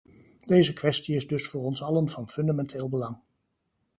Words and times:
Deze 0.45 0.73
kwestie 0.73 1.15
is 1.15 1.27
dus 1.27 1.47
voor 1.47 1.61
ons 1.61 1.83
allen 1.83 2.09
van 2.09 2.29
fundamenteel 2.29 2.89
belang. 2.89 3.17